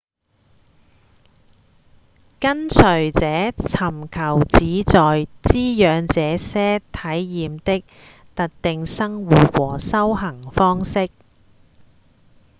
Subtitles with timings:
[2.39, 3.27] 跟隨者
[3.61, 7.83] 尋求旨在滋養這些體驗的
[8.35, 11.11] 特定生活或修行方式